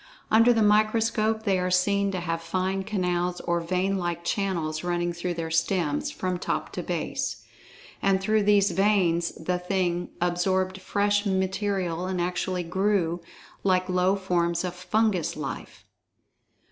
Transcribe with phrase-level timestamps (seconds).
[0.31, 5.13] Under the microscope they are seen to have fine canals or vein like channels running
[5.13, 7.45] through their stems, from top to base.
[8.01, 13.21] And through these "veins" the "thing" absorbed fresh material and actually "grew"
[13.63, 15.85] like low forms of fungus life.